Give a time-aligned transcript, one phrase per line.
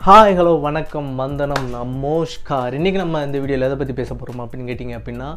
[0.00, 1.64] Hi hello வணக்கம் வந்தனம்.
[1.72, 5.28] நமோஷ்கார் இன்றைக்கி நம்ம இந்த வீடியோவில் எதை பற்றி பேச போகிறோம் அப்படின்னு கேட்டிங்க அப்படின்னா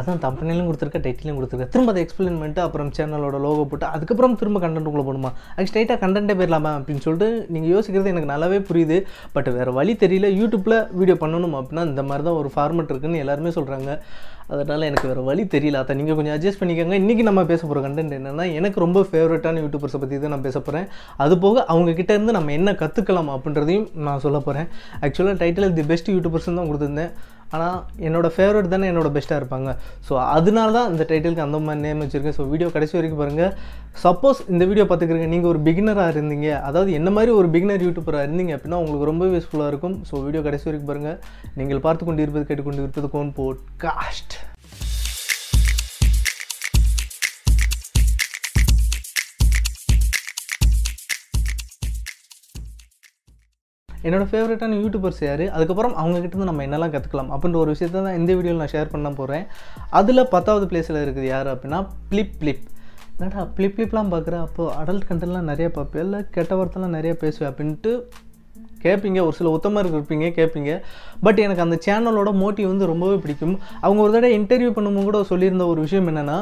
[0.00, 1.66] அதான் தம்பனிலும் கொடுத்துருக்க டைட்டிலும் கொடுத்துருக்க.
[1.74, 5.98] திரும்ப அதை எக்ஸ்பிளைன் பண்ணிட்டு அப்புறம் சேனலோட லோகோ போட்டு அதுக்கப்புறம் திரும்ப கண்டென்ட் உள்ள போகணுமா அது ஸ்ட்ரைட்டாக
[6.04, 8.98] கண்டென்ட்டே போயிடலாமா அப்படின்னு சொல்லிட்டு நீங்கள் யோசிக்கிறது எனக்கு நல்லாவே புரியுது.
[9.36, 13.52] பட் வேறு வழி தெரியல யூடியூப்பில் வீடியோ பண்ணணும் அப்படின்னா இந்த மாதிரி தான் ஒரு ஃபார்மெட் இருக்குன்னு எல்லாருமே
[13.58, 13.90] சொல்கிறாங்க
[14.54, 15.78] அதனால் எனக்கு வேறு வழி தெரியல.
[15.82, 16.96] அதை நீங்கள் கொஞ்சம் அட்ஜஸ்ட் பண்ணிக்கோங்க.
[17.02, 20.86] இன்றைக்கி நம்ம பேச போகிற கண்டென்ட் என்னென்னா எனக்கு ரொம்ப ஃபேவரட்டான யூடியூபர்ஸை பற்றி தான் நான் பேச போகிறேன்
[21.24, 24.68] அது போக அவங்கக்கிட்டேருந்து இருந்து நம்ம என்ன கற்றுக்கலாம் அப்படின்றதையும் நான் சொல்ல போகிறேன்
[25.06, 27.12] ஆக்சுவலாக டைட்டில் தி பெஸ்ட் யூடியூபர்ஸ்னு தான் கொடுத்துருந்தேன்.
[27.54, 29.70] ஆனால் என்னோட ஃபேவரட் தானே என்னோட பெஸ்ட்டாக இருப்பாங்க.
[30.06, 32.36] ஸோ அதனால தான் இந்த டைட்டிலுக்கு அந்த மாதிரி நேம் வச்சுருக்கேன்.
[32.38, 33.52] ஸோ வீடியோ கடைசி வரைக்கும் பாருங்கள்
[34.04, 36.48] சப்போஸ் இந்த வீடியோ பார்த்துக்கிறீங்க நீங்கள் ஒரு பிகினராக இருந்தீங்க.
[36.70, 39.96] அதாவது என்ன மாதிரி ஒரு பிகினர் யூடியூபராக இருந்தீங்க அப்படின்னா உங்களுக்கு ரொம்ப யூஸ்ஃபுல்லாக இருக்கும்.
[40.10, 41.18] ஸோ வீடியோ கடைசி வரைக்கும் பாருங்கள்
[41.60, 44.36] நீங்கள் பார்த்து கொண்டு இருப்பது கேட்டுக்கொண்டு இருப்பது கோன் போட் காஸ்ட்
[54.06, 55.44] என்னோட ஃபேவரட்டான யூடியூபர்ஸ் யார்?
[55.56, 59.44] அதுக்கப்புறம் அவங்கக்கிட்ட நம்ம என்னெல்லாம் கற்றுக்கலாம் அப்படின்ற ஒரு விஷயத்தை தான் இந்த வீடியோவில் நான் ஷேர் பண்ண போகிறேன்
[60.00, 61.80] அதில் பத்தாவது பிளேஸில் இருக்குது யார் அப்படின்னா
[62.12, 62.64] ப்ளிப் ப்ளிப்
[63.18, 66.02] என்னடா ப்ளிப் ப்ளிப்லாம் பார்க்குற அப்போது அடல்ட் கண்டென்ட்லாம் நிறைய பார்ப்பேன்.
[66.06, 67.92] இல்லை கெட்ட வார்த்தைலாம் நிறைய பேசுவேன் அப்படின்ட்டு
[68.86, 70.72] கேட்பீங்க ஒரு சில உத்தமர் இருப்பீங்க கேட்பீங்க
[71.26, 73.54] பட் எனக்கு அந்த சேனலோட மோட்டிவ் வந்து ரொம்பவே பிடிக்கும்.
[73.84, 76.40] அவங்க ஒரு தடவை இன்டர்வியூ பண்ணும்போது கூட சொல்லியிருந்த ஒரு விஷயம் என்னென்னா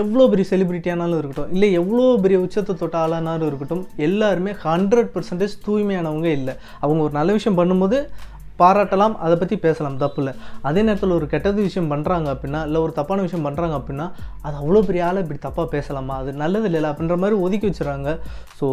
[0.00, 6.28] எவ்வளோ பெரிய செலிபிரிட்டியானாலும் இருக்கட்டும் இல்லை எவ்வளோ பெரிய உச்சத்தை தொட்ட ஆளானாலும் இருக்கட்டும் எல்லாருமே ஹண்ட்ரட் பர்சன்டேஜ் தூய்மையானவங்க
[6.38, 6.54] இல்லை.
[6.84, 7.98] அவங்க ஒரு நல்ல விஷயம் பண்ணும்போது
[8.60, 10.32] பாராட்டலாம் அதை பற்றி பேசலாம் தப்பு இல்லை.
[10.68, 14.06] அதே நேரத்தில் ஒரு கெட்டது விஷயம் பண்ணுறாங்க அப்படின்னா இல்லை ஒரு தப்பான விஷயம் பண்ணுறாங்க அப்படின்னா
[14.46, 16.14] அது அவ்வளோ பெரிய ஆளை இப்படி தப்பாக பேசலாமா?
[16.22, 18.10] அது நல்லது இல்லை அப்படின்ற மாதிரி ஒதுக்கி வச்சுறாங்க.
[18.60, 18.66] ஸோ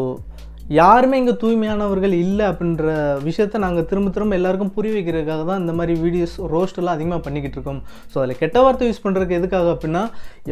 [0.79, 2.85] யாருமே இங்கே தூய்மையானவர்கள் இல்லை அப்படின்ற
[3.25, 7.81] விஷயத்த நாங்கள் திரும்ப திரும்ப எல்லாருக்கும் புரிய வைக்கிறதுக்காக தான் இந்த மாதிரி வீடியோஸ் ரோஸ்டெல்லாம் அதிகமாக பண்ணிக்கிட்டு இருக்கோம்.
[8.11, 10.03] ஸோ அதில் கெட்ட வார்த்தை யூஸ் பண்ணுறதுக்கு எதுக்காக அப்படின்னா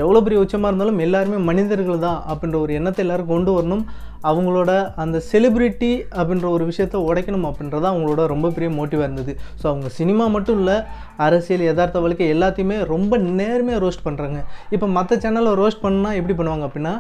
[0.04, 3.84] எவ்வளோ பெரிய உச்சமாக இருந்தாலும் எல்லாருமே மனிதர்கள் தான் அப்படின்ற ஒரு எண்ணத்தை எல்லோரும் கொண்டு வரணும்.
[4.30, 4.72] அவங்களோட
[5.04, 9.34] அந்த செலிப்ரிட்டி அப்படின்ற ஒரு விஷயத்த உடைக்கணும் அப்படின்றது அவங்களோட ரொம்ப பெரிய மோட்டிவாக இருந்தது.
[9.62, 10.78] ஸோ அவங்க சினிமா மட்டும் இல்லை
[11.26, 14.40] அரசியல் யதார்த்த வாழ்க்கை எல்லாத்தையுமே ரொம்ப நேர்மையாக ரோஸ்ட் பண்ணுறாங்க
[14.76, 16.94] இப்போ மற்ற சேனலில் ரோஸ்ட் பண்ணால் எப்படி பண்ணுவாங்க அப்படின்னா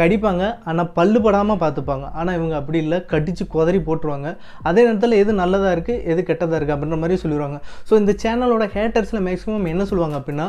[0.00, 4.28] கடிப்பாங்க ஆனால் பல்லு படாமல் பார்த்துப்பாங்க ஆனால் இவங்க அப்படி இல்லை கடித்து குதறி போட்டுருவாங்க.
[4.68, 7.58] அதே நேரத்தில் எது நல்லதாக இருக்குது எது கெட்டதாக இருக்குது அப்படின்ற மாதிரி சொல்லிடுவாங்க
[7.88, 10.46] ஸோ இந்த சேனலோட ஹேட்டர்ஸில் மேக்ஸிமம் என்ன சொல்லுவாங்க அப்படின்னா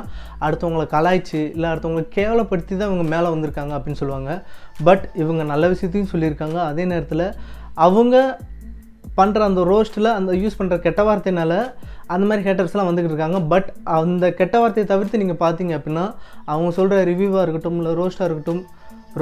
[0.48, 4.32] அடுத்தவங்களை கலாய்ச்சி இல்லை அடுத்தவங்களை கேவலப்படுத்தி தான் இவங்க மேலே வந்திருக்காங்க அப்படின்னு சொல்லுவாங்க.
[4.88, 6.58] பட் இவங்க நல்ல விஷயத்தையும் சொல்லியிருக்காங்க.
[6.72, 7.26] அதே நேரத்தில்
[7.88, 8.16] அவங்க
[9.20, 11.54] பண்ணுற அந்த ரோஸ்ட்டில் அந்த யூஸ் பண்ணுற கெட்ட வார்த்தைனால
[12.14, 13.40] அந்த மாதிரி ஹேட்டர்ஸ்லாம் வந்துக்கிட்டு இருக்காங்க.
[13.54, 13.68] பட்
[14.00, 16.06] அந்த கெட்ட வார்த்தையை தவிர்த்து நீங்கள் பார்த்தீங்க அப்படின்னா
[16.52, 18.62] அவங்க சொல்கிற ரிவ்யூவாக இருக்கட்டும் இல்லை ரோஸ்ட்டாக இருக்கட்டும்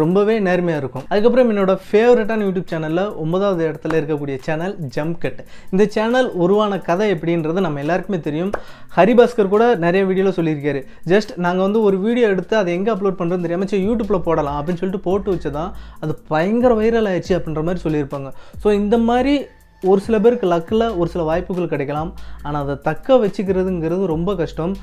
[0.02, 1.06] ரொம்பவே நேர்மையாக இருக்கும்.
[1.12, 5.42] அதுக்கப்புறம் என்னோட ஃபேவரட்டான யூடியூப் சேனலில் ஒன்பதாவது இடத்துல இருக்கக்கூடிய சேனல் ஜம்ப் கட்
[5.74, 8.52] இந்த சேனல் உருவான கதை எப்படின்றது நம்ம எல்லாருக்குமே தெரியும்.
[8.98, 10.82] ஹரிபாஸ்கர் கூட நிறைய வீடியோவில் சொல்லியிருக்காரு.
[11.14, 14.82] ஜஸ்ட் நாங்கள் வந்து ஒரு வீடியோ எடுத்து அதை எங்கே அப்லோட் பண்ணுறோன்னு தெரியாமல் சரி யூடியூப்பில் போடலாம் அப்படின்னு
[14.84, 15.72] சொல்லிட்டு போட்டு வச்சதான்
[16.04, 18.32] அது பயங்கர வைரல் ஆயிடுச்சு அப்படின்ற மாதிரி சொல்லியிருப்பாங்க.
[18.64, 19.36] ஸோ இந்த மாதிரி
[19.84, 22.10] ஒரு சில பேருக்கு லக்கில் ஒரு சில வாய்ப்புகள் கிடைக்கலாம்.
[22.44, 24.74] ஆனால் அதை தக்க வச்சுக்கிறதுங்கிறது ரொம்ப கஷ்டம்.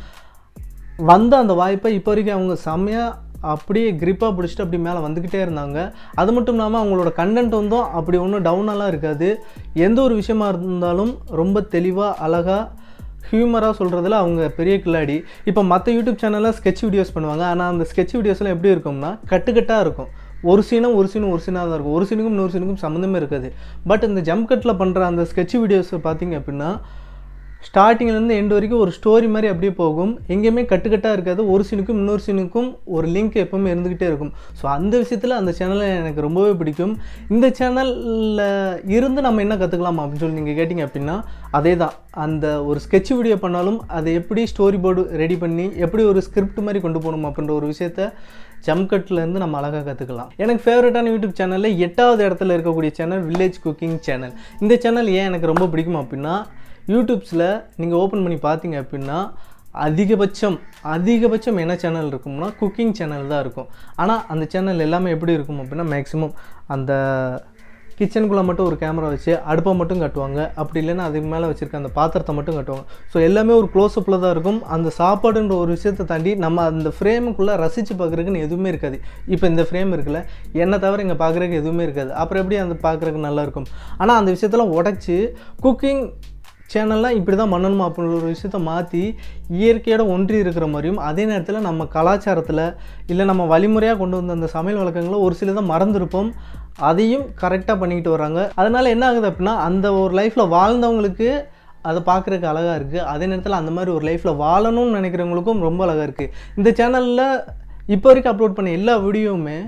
[1.10, 3.10] வந்த அந்த வாய்ப்பை இப்போ வரைக்கும் அவங்க செம்மையாக
[3.54, 5.78] அப்படியே க்ரிப்பாக பிடிச்சிட்டு அப்படி மேலே வந்துக்கிட்டே இருந்தாங்க.
[6.22, 9.28] அது மட்டும் இல்லாமல் அவங்களோட கண்டென்ட் வந்தும் அப்படி ஒன்றும் டவுனெல்லாம் இருக்காது.
[9.86, 12.64] எந்த ஒரு விஷயமா இருந்தாலும் ரொம்ப தெளிவாக அழகாக
[13.30, 15.14] ஹியூமராக சொல்கிறதுல அவங்க பெரிய கில்லாடி.
[15.50, 17.44] இப்போ மற்ற யூடியூப் சேனலில் ஸ்கெட்ச் வீடியோஸ் பண்ணுவாங்க.
[17.52, 20.10] ஆனால் அந்த ஸ்கெட்ச் வீடியோஸ்லாம் எப்படி இருக்கும்னா கட்டுக்கட்டாக இருக்கும்.
[20.50, 21.96] ஒரு சீனும் ஒரு சீனும் ஒரு சீனாக தான் இருக்கும்.
[21.98, 23.48] ஒரு சீனுக்கும் இன்னொரு சீனுக்கும் சம்மந்தமே இருக்காது.
[23.90, 26.70] பட் இந்த ஜம்ப் கட்டில் பண்ணுற அந்த ஸ்கெட்ச் வீடியோஸை பார்த்தீங்க அப்படின்னா
[27.66, 30.12] ஸ்டார்டிங்லேருந்து எண்டு வரைக்கும் ஒரு ஸ்டோரி மாதிரி அப்படியே போகும்.
[30.34, 31.42] எங்கேயுமே கட்டுக்கட்டாக இருக்காது.
[31.52, 34.32] ஒரு சீனுக்கும் இன்னொரு சீனுக்கும் ஒரு லிங்க் எப்போவுமே இருந்துக்கிட்டே இருக்கும்.
[34.58, 36.94] ஸோ அந்த விஷயத்தில் அந்த சேனலை எனக்கு ரொம்பவே பிடிக்கும்.
[37.34, 38.44] இந்த சேனலில்
[38.96, 41.16] இருந்து நம்ம என்ன கற்றுக்கலாம் அப்படின்னு சொல்லி நீங்கள் கேட்டிங்க அப்படின்னா
[41.58, 41.94] அதே தான்
[42.24, 46.80] அந்த ஒரு ஸ்கெட்ச் வீடியோ பண்ணாலும் அதை எப்படி ஸ்டோரி போர்டு ரெடி பண்ணி எப்படி ஒரு ஸ்கிரிப்ட் மாதிரி
[46.84, 48.02] கொண்டு போகணும் அப்படின்ற ஒரு விஷயத்த
[48.66, 54.32] ஜம்கட்லேருந்து நம்ம அழகாக கற்றுக்கலாம் எனக்கு ஃபேவரட்டான யூடியூப் சேனலில் எட்டாவது இடத்துல இருக்கக்கூடிய சேனல் வில்லேஜ் குக்கிங் சேனல்
[54.62, 56.34] இந்த சேனல் ஏன் எனக்கு ரொம்ப பிடிக்கும் அப்படின்னா
[56.94, 57.48] யூடியூப்ஸில்
[57.82, 59.18] நீங்கள் ஓப்பன் பண்ணி பார்த்தீங்க அப்படின்னா
[59.86, 60.56] அதிகபட்சம்
[60.96, 63.68] அதிகபட்சம் என்ன சேனல் இருக்கும்னா குக்கிங் சேனல் தான் இருக்கும்.
[64.02, 66.34] ஆனால் அந்த சேனல் எல்லாமே எப்படி இருக்கும் அப்படின்னா மேக்ஸிமம்
[66.74, 66.92] அந்த
[67.98, 70.40] கிச்சனுக்குள்ளே மட்டும் ஒரு கேமரா வச்சு அடுப்பை மட்டும் கட்டுவாங்க.
[70.60, 72.84] அப்படி இல்லைன்னா அதுக்கு மேலே வச்சுருக்க அந்த பாத்திரத்தை மட்டும் கட்டுவாங்க.
[73.12, 74.60] ஸோ எல்லாமே ஒரு க்ளோஸ்அப்பில் தான் இருக்கும்.
[74.74, 78.98] அந்த சாப்பாடுன்ற ஒரு விஷயத்தை தாண்டி நம்ம அந்த ஃப்ரேமுக்குள்ளே ரசித்து பார்க்குறதுக்குன்னு எதுவுமே இருக்காது.
[79.34, 80.22] இப்போ இந்த ஃப்ரேம் இருக்குல்ல
[80.64, 82.12] என்னை தவிர இங்கே பார்க்குறதுக்கு எதுவுமே இருக்காது.
[82.22, 83.68] அப்புறம் எப்படி அந்த பார்க்குறதுக்கு நல்லாயிருக்கும்
[84.00, 85.18] ஆனால் அந்த விஷயத்தெல்லாம் உடச்சி
[85.66, 86.04] குக்கிங்
[86.72, 89.02] சேனல்லாம் இப்படி தான் பண்ணணுமா அப்படின்ற ஒரு விஷயத்த மாற்றி
[89.58, 92.64] இயற்கையோட ஒன்றி இருக்கிற மாதிரியும் அதே நேரத்தில் நம்ம கலாச்சாரத்தில்
[93.12, 96.30] இல்லை நம்ம வழிமுறையாக கொண்டு வந்த அந்த சமையல் வழக்கங்களை ஒரு சிலதை மறந்துருப்போம்.
[96.88, 101.30] அதையும் கரெக்டாக பண்ணிக்கிட்டு வராங்க அதனால் என்ன ஆகுது அப்படின்னா அந்த ஒரு லைஃப்பில் வாழ்ந்தவங்களுக்கு
[101.88, 106.32] அதை பார்க்குறதுக்கு அழகாக இருக்குது அதே நேரத்தில் அந்த மாதிரி ஒரு லைஃப்பில் வாழணும்னு நினைக்கிறவங்களுக்கும் ரொம்ப அழகாக இருக்குது
[106.58, 107.26] இந்த சேனலில்
[107.94, 109.58] இப்போ வரைக்கும் அப்லோட் பண்ண எல்லா வீடியோவுமே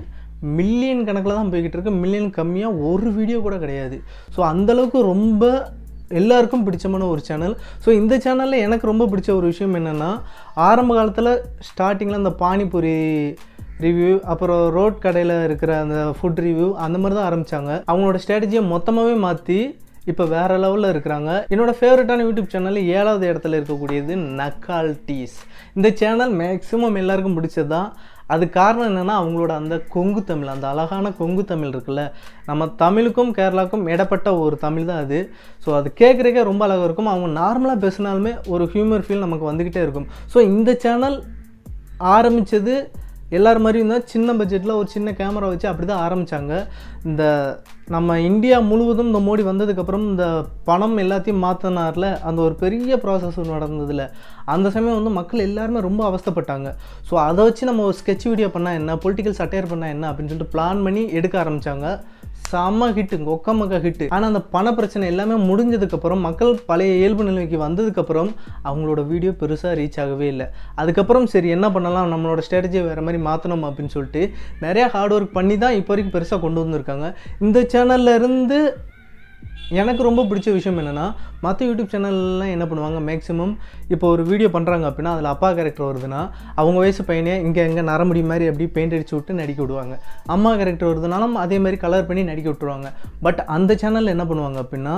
[0.57, 1.93] மில்லியன் கணக்கில் தான் போய்கிட்டு இருக்கு.
[2.01, 3.97] மில்லியன் கம்மியாக ஒரு வீடியோ கூட கிடையாது.
[4.35, 5.43] ஸோ அந்தளவுக்கு ரொம்ப
[6.11, 10.11] எல்லாருக்கும் பிடிச்சமான ஒரு சேனல் ஸோ இந்த சேனலில் எனக்கு ரொம்ப பிடிச்ச ஒரு விஷயம் என்னென்னா
[10.55, 11.31] ஆரம்ப காலத்தில்
[11.69, 12.95] ஸ்டார்டிங்கில் அந்த பானிபூரி
[13.79, 19.15] ரிவ்யூ அப்புறம் ரோட் கடையில் இருக்கிற அந்த ஃபுட் ரிவ்யூ அந்த மாதிரி தான் ஆரம்பித்தாங்க அவங்களோட ஸ்ட்ராட்டஜியை மொத்தமாகவே
[19.17, 19.59] மாற்றி
[20.05, 21.45] இப்போ வேறு லெவலில் இருக்கிறாங்க.
[21.49, 25.35] என்னோடய ஃபேவரட்டான யூடியூப் சேனல் ஏழாவது இடத்துல இருக்கக்கூடியது நக்கால் டீஸ்
[25.73, 27.89] இந்த சேனல் மேக்ஸிமம் எல்லாருக்கும் பிடிச்சது தான்
[28.33, 32.03] அது காரணம் என்னென்னா அவங்களோட அந்த கொங்கு தமிழ் அந்த அழகான கொங்கு தமிழ் இருக்குல்ல
[32.49, 35.19] நம்ம தமிழுக்கும் கேரளாவுக்கும் இடப்பட்ட ஒரு தமிழ் தான் அது.
[35.65, 37.11] ஸோ அது கேட்குறக்கே ரொம்ப அழகாக இருக்கும்.
[37.13, 40.07] அவங்க நார்மலாக பேசினாலுமே ஒரு ஹியூமர் ஃபீல் நமக்கு வந்துக்கிட்டே இருக்கும்.
[40.33, 41.17] ஸோ இந்த சேனல்
[42.15, 42.75] ஆரம்பித்தது
[43.37, 44.07] எல்லோரும் மாதிரியும் தான்.
[44.13, 46.53] சின்ன பட்ஜெட்டில் ஒரு சின்ன கேமரா வச்சு அப்படி தான் ஆரம்பித்தாங்க
[47.09, 47.23] இந்த
[47.93, 50.25] நம்ம இந்தியா முழுவதும் இந்த மோடி வந்ததுக்கப்புறம் இந்த
[50.67, 54.03] பணம் எல்லாத்தையும் மாற்றினார்ல அந்த ஒரு பெரிய ப்ராசஸ் நடந்ததில்ல
[54.53, 56.67] அந்த சமயம் வந்து மக்கள் எல்லாருமே ரொம்ப அவஸ்தைப்பட்டாங்க.
[57.09, 60.53] ஸோ அதை வச்சு நம்ம ஒரு ஸ்கெட்ச் வீடியோ பண்ணால் என்ன பொலிட்டிக்கல் சட்டையர் பண்ணால் என்ன அப்படின்னு சொல்லிட்டு
[60.55, 61.87] பிளான் பண்ணி எடுக்க ஆரம்பித்தாங்க
[62.51, 68.29] செம்ம ஹிட்டுங்க ஒக்கமக்க ஹிட்டு ஆனால் அந்த பண பிரச்சனை எல்லாமே முடிஞ்சதுக்கப்புறம் மக்கள் பழைய இயல்பு நிலைமைக்கு வந்ததுக்கப்புறம்
[68.69, 70.47] அவங்களோட வீடியோ பெருசாக ரீச் ஆகவே இல்லை.
[70.81, 72.11] அதுக்கப்புறம் சரி என்ன பண்ணலாம்?
[72.13, 74.23] நம்மளோட ஸ்ட்ராட்டஜியை வேறு மாதிரி மாற்றணும் அப்படின்னு சொல்லிட்டு
[74.65, 77.07] நிறையா ஹார்ட் ஒர்க் பண்ணி தான் இப்போ வரைக்கும் பெருசாக கொண்டு வந்திருக்காங்க.
[77.45, 78.59] இந்த சேனல்ல இருந்து
[79.79, 81.03] எனக்கு ரொம்ப பிடிச்ச விஷயம் என்னென்னா
[81.41, 83.53] மற்ற யூடியூப் சேனல்லாம் என்ன பண்ணுவாங்க மேக்ஸிமம்
[83.93, 86.21] இப்போ ஒரு வீடியோ பண்ணுறாங்க அப்படின்னா அதில் அப்பா கேரக்டர் வருதுன்னா
[86.61, 89.95] அவங்க வயசு பையனே இங்கே எங்கே நரமுடி மாதிரி அப்படி பெயிண்ட் அடிச்சு விட்டு நடிக்க விடுவாங்க.
[90.35, 92.89] அம்மா கேரக்டர் வருதுனாலும் அதே மாதிரி கலர் பண்ணி நடிக்க விட்டுருவாங்க.
[93.27, 94.95] பட் அந்த சேனலில் என்ன பண்ணுவாங்க அப்படின்னா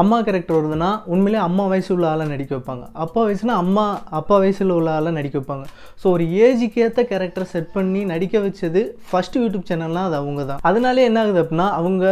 [0.00, 2.84] அம்மா கேரக்டர் வருதுன்னா உண்மையிலே அம்மா வயசு உள்ள ஆளாக நடிக்க வைப்பாங்க.
[3.04, 3.84] அப்பா வயசுனா அம்மா
[4.18, 5.66] அப்பா வயசில் உள்ள ஆளாக நடிக்க வைப்பாங்க.
[6.00, 8.80] ஸோ ஒரு ஏஜுக்கு ஏற்ற கேரக்டர் செட் பண்ணி நடிக்க வச்சது
[9.10, 12.04] ஃபஸ்ட்டு யூடியூப் சேனல்னால் அது அவங்க தான் அதனாலே என்ன ஆகுது அப்படின்னா அவங்க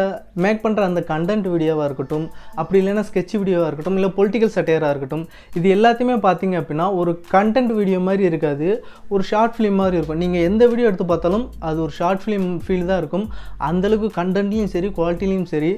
[0.44, 2.26] மேக் பண்ணுற அந்த கண்டென்ட் வீடியோவாக இருக்கட்டும்
[2.62, 5.24] அப்படி இல்லைன்னா ஸ்கெட்ச் வீடியோவாக இருக்கட்டும் இல்லை பொலிட்டிக்கல் சட்டையராக இருக்கட்டும்
[5.60, 8.70] இது எல்லாத்தையுமே பார்த்தீங்க அப்படின்னா ஒரு கண்டென்ட் வீடியோ மாதிரி இருக்காது.
[9.14, 10.22] ஒரு ஷார்ட் ஃபிலிம் மாதிரி இருக்கும்.
[10.24, 13.26] நீங்கள் எந்த வீடியோ எடுத்து பார்த்தாலும் அது ஒரு ஷார்ட் ஃபிலிம் ஃபீல் தான் இருக்கும்.
[13.70, 15.72] அந்தளவுக்கு கண்டென்ட்லேயும் சரி குவாலிட்டிலையும் சரி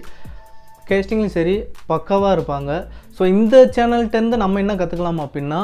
[0.90, 1.56] கேஸ்டிங்லையும் சரி
[1.92, 2.70] பக்காவாக இருப்பாங்க.
[3.16, 5.62] ஸோ இந்த சேனல்கிட்டேருந்து நம்ம என்ன கற்றுக்கலாம் அப்படின்னா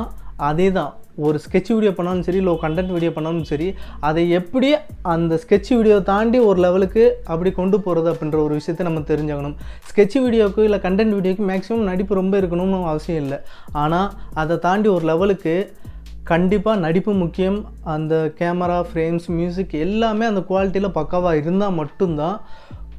[0.48, 0.92] அதே தான்
[1.26, 3.66] ஒரு ஸ்கெட்ச் வீடியோ பண்ணாலும் சரி இல்லை கண்டென்ட் வீடியோ பண்ணாலும் சரி
[4.08, 4.68] அதை எப்படி
[5.14, 7.02] அந்த ஸ்கெட்ச் வீடியோ தாண்டி ஒரு லெவலுக்கு
[7.32, 9.56] அப்படி கொண்டு போகிறது அப்படின்ற ஒரு விஷயத்தை நம்ம தெரிஞ்சாகணும்
[9.88, 13.38] ஸ்கெட்ச் வீடியோக்கு இல்லை கண்டென்ட் வீடியோக்கு மேக்ஸிமம் நடிப்பு ரொம்ப இருக்கணும்னு அவசியம் இல்லை.
[13.82, 14.08] ஆனால்
[14.42, 15.54] அதை தாண்டி ஒரு லெவலுக்கு
[16.32, 17.60] கண்டிப்பாக நடிப்பு முக்கியம்.
[17.94, 22.36] அந்த கேமரா ஃப்ரேம்ஸ் மியூசிக் எல்லாமே அந்த குவாலிட்டியில் பக்காவாக இருந்தால் மட்டும்தான்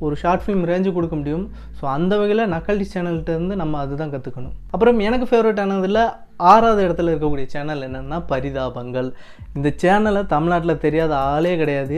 [0.05, 1.45] ஒரு ஷார்ட் ஃபிலிம் ரேஞ்சு கொடுக்க முடியும்.
[1.79, 6.03] ஸோ அந்த வகையில் நக்கல்டி சேனல்கிட்டேருந்து நம்ம அதுதான் கற்றுக்கணும் அப்புறம் எனக்கு ஃபேவரட் ஆனதில்
[6.51, 9.09] ஆறாவது இடத்துல இருக்கக்கூடிய சேனல் என்னென்னா பரிதாபங்கள்.
[9.57, 11.97] இந்த சேனலை தமிழ்நாட்டில் தெரியாத ஆளே கிடையாது.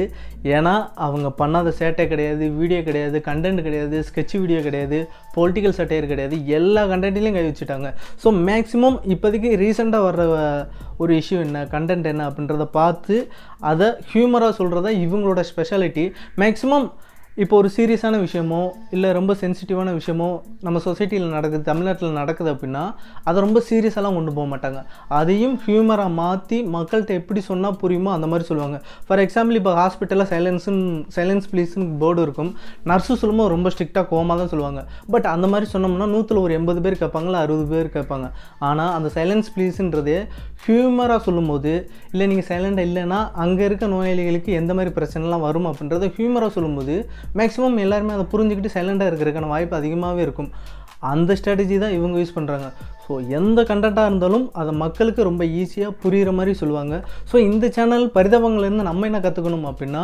[0.55, 0.73] ஏன்னா
[1.05, 4.99] அவங்க பண்ணாத சேட்டை கிடையாது வீடியோ கிடையாது கண்டென்ட் கிடையாது ஸ்கெட்ச் வீடியோ கிடையாது
[5.38, 6.38] பொலிட்டிக்கல் சட்டையர் கிடையாது.
[6.57, 7.91] எல்லா கண்டென்ட்லையும் கை வச்சுட்டாங்க.
[8.23, 10.25] ஸோ மேக்ஸிமம் இப்போதைக்கு ரீசெண்டாக வர்ற
[11.03, 13.15] ஒரு இஷ்யூ என்ன கண்டென்ட் என்ன அப்படின்றத பார்த்து
[13.71, 16.06] அதை ஹியூமராக சொல்கிறத இவங்களோட ஸ்பெஷாலிட்டி
[16.44, 16.88] மேக்ஸிமம்
[17.41, 18.59] இப்போ ஒரு சீரியஸான விஷயமோ
[18.95, 20.27] இல்லை ரொம்ப சென்சிட்டிவான விஷயமோ
[20.65, 22.83] நம்ம சொசைட்டியில் நடக்குது தமிழ்நாட்டில் நடக்குது அப்படின்னா
[23.30, 24.80] அதை ரொம்ப சீரியஸாலாம் கொண்டு போக மாட்டாங்க.
[25.19, 28.80] அதையும் ஹியூமராக மாற்றி மக்கள்கிட்ட எப்படி சொன்னால் புரியுமோ அந்த மாதிரி சொல்லுவாங்க.
[29.07, 30.83] ஃபார் எக்ஸாம்பிள் இப்போ ஹாஸ்பிட்டலில் சைலன்ஸுன்னு
[31.15, 32.51] சைலன்ஸ் ப்ளீஸ்னு போர்டு இருக்கும்.
[32.91, 34.83] நர்ஸு சொல்லும்போது ரொம்ப ஸ்ட்ரிக்டாக கோமாக தான் சொல்லுவாங்க.
[35.15, 38.30] பட் அந்த மாதிரி சொன்னோம்னா நூற்றில் ஒரு எண்பது பேர் கேட்பாங்களா அறுபது பேர் கேட்பாங்க.
[38.69, 40.19] ஆனால் அந்த சைலன்ஸ் ப்ளீஸுன்றதே
[40.65, 41.71] ஹியூமராக சொல்லும்போது
[42.12, 45.68] இல்லை நீங்கள் சைலண்டாக இல்லைன்னா அங்கே இருக்க நோயாளிகளுக்கு எந்த மாதிரி பிரச்சனைலாம் வரும்?
[45.69, 46.95] அப்படின்றத ஹியூமராக சொல்லும்போது
[47.39, 50.50] மேக்ஸிமம் எல்லாருமே அதை புரிஞ்சுக்கிட்டு சைலண்டாக இருக்கிறதுக்கான வாய்ப்பு அதிகமாகவே இருக்கும்.
[51.12, 52.68] அந்த ஸ்ட்ராட்டஜி தான் இவங்க யூஸ் பண்ணுறாங்க
[53.06, 56.95] ஸோ எந்த கண்டென்ட்டாக இருந்தாலும் அதை மக்களுக்கு ரொம்ப ஈஸியாக புரிகிற மாதிரி சொல்லுவாங்க.
[57.31, 60.04] ஸோ இந்த சேனல் பரிதாபங்கள்லேருந்து நம்ம என்ன கற்றுக்கணும் அப்படின்னா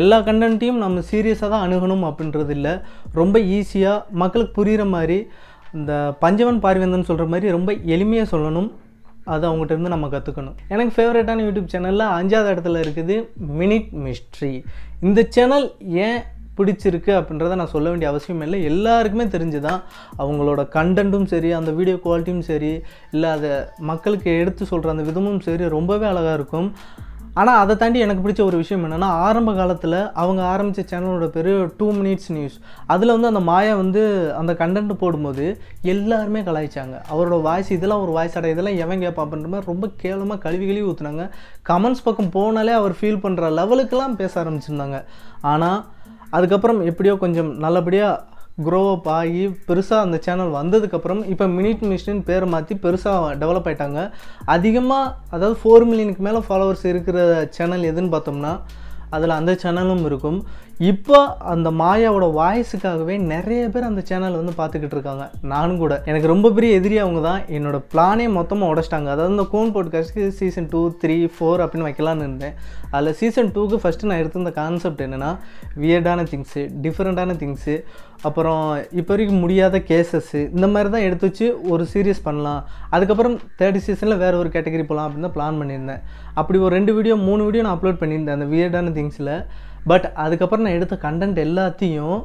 [0.00, 2.72] எல்லா கண்டென்ட்டையும் நம்ம சீரியஸாக தான் அணுகணும் அப்படின்றது இல்லை.
[3.20, 5.18] ரொம்ப ஈஸியாக மக்களுக்கு புரிகிற மாதிரி
[5.80, 8.70] இந்த பஞ்சவன் பார்வேந்தன் சொல்கிற மாதிரி ரொம்ப எளிமையாக சொல்லணும்.
[9.24, 13.16] அது அவங்ககிட்ட இருந்து நம்ம கற்றுக்கணும் எனக்கு ஃபேவரட்டான யூடியூப் சேனலில் அஞ்சாவது இடத்துல இருக்குது
[13.60, 14.52] மினிட் மிஸ்ட்ரி
[15.00, 15.66] இந்த சேனல்
[16.06, 16.20] ஏன்
[16.56, 18.64] பிடிச்சிருக்கு அப்படின்றத நான் சொல்ல வேண்டிய அவசியம் இல்லை.
[18.64, 19.80] எல்லாருக்குமே தெரிஞ்சுதான்
[20.18, 22.72] அவங்களோட கண்டென்ட்டும் சரி அந்த வீடியோ குவாலிட்டியும் சரி
[23.10, 26.68] இல்லை அதை மக்களுக்கு எடுத்து சொல்கிற அந்த விதமும் சரி ரொம்பவே அழகாக இருக்கும்.
[27.40, 31.86] ஆனால் அதை தாண்டி எனக்கு பிடிச்ச ஒரு விஷயம் என்னென்னா ஆரம்ப காலத்தில் அவங்க ஆரம்பித்த சேனலோட பேர் டூ
[31.98, 32.56] மினிட்ஸ் நியூஸ்
[32.94, 34.02] அதில் வந்து அந்த மாயா வந்து
[34.40, 35.44] அந்த கண்டென்ட் போடும்போது
[35.92, 36.96] எல்லாருமே கலாய்ச்சாங்க.
[37.12, 40.84] அவரோட வாய்ஸ் இதெல்லாம் ஒரு வாய்ஸ் அடை இதெல்லாம் எவன் கேட்பா அப்படின்ற மாதிரி ரொம்ப கேவலமாக கழுவி கழுவி
[40.90, 41.24] ஊற்றுனாங்க
[41.70, 45.00] கமெண்ட்ஸ் பக்கம் போனாலே அவர் ஃபீல் பண்ணுற லெவலுக்கெல்லாம் பேச ஆரம்பிச்சிருந்தாங்க.
[45.52, 45.80] ஆனால்
[46.30, 52.46] அதுக்கப்புறம் எப்படியோ கொஞ்சம் நல்லபடியாக க்ரோ அப் ஆகி பெருசாக அந்த சேனல் வந்ததுக்கப்புறம் இப்போ மினிட் மிஷின் பேரை
[52.54, 54.00] மாற்றி பெருசாக டெவலப் ஆகிட்டாங்க
[54.54, 57.18] அதிகமாக அதாவது ஃபோர் மில்லியனுக்கு மேலே ஃபாலோவர்ஸ் இருக்கிற
[57.58, 58.52] சேனல் எதுன்னு பார்த்தோம்னா
[59.16, 60.38] அதில் அந்த சேனலும் இருக்கும்.
[60.90, 61.16] இப்போ
[61.52, 65.24] அந்த மாயாவோட வாய்ஸுக்காகவே நிறைய பேர் அந்த சேனல் வந்து பார்த்துக்கிட்டு இருக்காங்க.
[65.52, 65.94] நானும் கூட.
[66.10, 67.42] எனக்கு ரொம்ப பெரிய எதிரி அவங்க தான்.
[67.56, 69.08] என்னோட பிளானே மொத்தமாக உடச்சிட்டாங்க.
[69.14, 72.54] அதாவது இந்த கோன் போட்காஸ்ட்க்கு சீசன் டூ த்ரீ ஃபோர் அப்படின்னு வைக்கலான்னு இருந்தேன்.
[72.94, 75.30] அதில் சீசன் டூக்கு ஃபஸ்ட்டு நான் எடுத்திருந்த கான்செப்ட் என்னென்னா
[75.82, 77.76] வியர்டான திங்ஸு டிஃப்ரெண்ட்டான திங்ஸு
[78.28, 78.64] அப்புறம்
[79.00, 82.60] இப்போ வரைக்கும் முடியாத கேசஸ்ஸு இந்த மாதிரி தான் எடுத்து வச்சு ஒரு சீரியஸ் பண்ணலாம்.
[82.94, 86.02] அதுக்கப்புறம் தேர்ட் சீசனில் வேறு ஒரு கேட்டகரி போகலாம் அப்படின்னு தான் பிளான் பண்ணியிருந்தேன்.
[86.40, 89.34] அப்படி ஒரு ரெண்டு வீடியோ மூணு வீடியோ நான் அப்லோட் பண்ணியிருந்தேன் அந்த வியர்டான திங்ஸில்
[89.86, 92.16] பட் அதுக்கப்புறம் நான் எடுத்த கண்டென்ட் எல்லாத்தையும்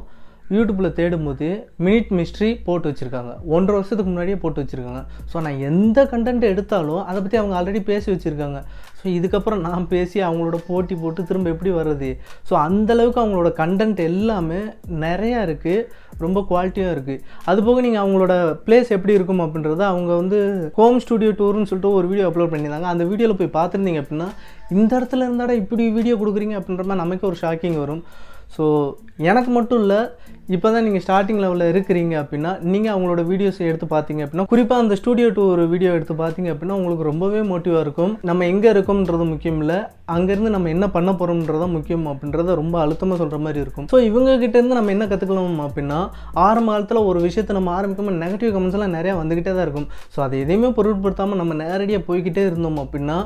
[0.56, 1.48] யூடியூப்பில் தேடும்போது
[1.86, 3.32] மினிட் மிஸ்ட்ரி போட்டு வச்சுருக்காங்க.
[3.54, 5.02] ஒன்றரை வருஷத்துக்கு முன்னாடியே போட்டு வச்சுருக்காங்க.
[5.30, 8.60] ஸோ நான் எந்த கண்டென்ட் எடுத்தாலும் அதை பற்றி அவங்க ஆல்ரெடி பேசி வச்சுருக்காங்க.
[9.00, 12.08] ஸோ இதுக்கப்புறம் நான் பேசி அவங்களோட போட்டி போட்டு திரும்ப எப்படி வர்றது?
[12.48, 14.60] ஸோ அந்தளவுக்கு அவங்களோட கண்டென்ட் எல்லாமே
[15.04, 15.84] நிறையா இருக்குது
[16.24, 20.38] ரொம்ப குவாலிட்டியாக இருக்குது அதுபோக நீங்கள் அவங்களோட பிளேஸ் எப்படி இருக்கும் அப்படின்றத அவங்க வந்து
[20.78, 22.88] ஹோம் ஸ்டுடியோ டூர்னு சொல்லிட்டு ஒரு வீடியோ அப்லோட் பண்ணியிருந்தாங்க.
[22.94, 24.28] அந்த வீடியோவில் போய் பார்த்துருந்தீங்க அப்படின்னா
[24.78, 28.02] இந்த இடத்துல இருந்தாடா இப்படி வீடியோ கொடுக்குறீங்க அப்படின்ற மாதிரி நமக்கு ஒரு ஷாக்கிங் வரும்.
[28.56, 28.64] ஸோ
[29.30, 30.00] எனக்கு மட்டும் இல்லை
[30.54, 34.94] இப்போ தான் நீங்கள் ஸ்டார்டிங் லெவலில் இருக்கிறீங்க அப்படின்னா நீங்கள் அவங்களோட வீடியோஸ் எடுத்து பார்த்தீங்க அப்படின்னா குறிப்பாக அந்த
[35.00, 38.12] ஸ்டூடியோ டூ ஒரு வீடியோ எடுத்து பார்த்தீங்க அப்படின்னா உங்களுக்கு ரொம்பவே மோட்டிவாக இருக்கும்.
[38.28, 39.78] நம்ம எங்கே இருக்கோம்ன்றது முக்கியம் இல்லை
[40.14, 43.88] அங்கேருந்து நம்ம என்ன பண்ண போகிறோம்ன்றத முக்கியம் அப்படின்றத ரொம்ப அழுத்தமாக சொல்கிற மாதிரி இருக்கும்.
[43.92, 46.00] ஸோ இவங்ககிட்டேருந்து நம்ம என்ன கற்றுக்கலாம் அப்படின்னா
[46.46, 49.88] ஆரம்ப காலத்தில் ஒரு விஷயத்தை நம்ம ஆரம்பிக்கும் நெகட்டிவ் கமெண்ட்ஸ்லாம் நிறையா வந்துக்கிட்டே தான் இருக்கும்.
[50.16, 53.18] ஸோ அதை எதையுமே பொருட்படுத்தாமல் நம்ம நேரடியாக போய்கிட்டே இருந்தோம் அப்படின்னா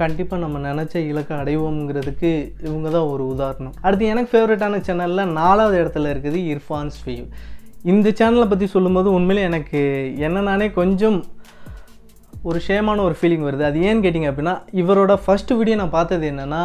[0.00, 2.30] கண்டிப்பாக நம்ம நினச்ச இலக்கை அடைவோங்கிறதுக்கு
[2.66, 3.74] இவங்க தான் ஒரு உதாரணம்.
[3.86, 7.26] அடுத்து எனக்கு ஃபேவரட்டான சேனலில் நாலாவது இடத்துல இருக்குது இர்ஃபான்ஸ் ஃபீவ்
[7.92, 9.80] இந்த சேனலை பற்றி சொல்லும்போது உண்மையிலே எனக்கு
[10.26, 11.18] என்ன நானே கொஞ்சம்
[12.50, 13.64] ஒரு ஷேமான ஒரு ஃபீலிங் வருது.
[13.70, 16.62] அது ஏன்னு கேட்டிங்க அப்படின்னா இவரோட ஃபஸ்ட்டு வீடியோ நான் பார்த்தது என்னென்னா